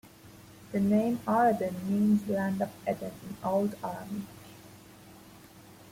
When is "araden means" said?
1.27-2.27